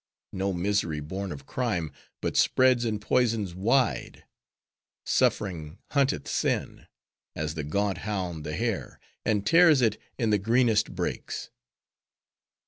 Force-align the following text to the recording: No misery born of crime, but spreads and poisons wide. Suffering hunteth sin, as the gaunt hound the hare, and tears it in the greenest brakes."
No 0.33 0.51
misery 0.51 0.99
born 0.99 1.31
of 1.31 1.45
crime, 1.45 1.91
but 2.21 2.35
spreads 2.35 2.85
and 2.85 2.99
poisons 2.99 3.53
wide. 3.53 4.25
Suffering 5.05 5.77
hunteth 5.91 6.27
sin, 6.27 6.87
as 7.35 7.53
the 7.53 7.63
gaunt 7.63 7.99
hound 7.99 8.43
the 8.43 8.55
hare, 8.55 8.99
and 9.25 9.45
tears 9.45 9.79
it 9.79 9.99
in 10.17 10.31
the 10.31 10.39
greenest 10.39 10.95
brakes." 10.95 11.51